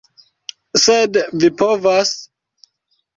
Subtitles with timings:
[0.83, 2.15] Sed vi povas...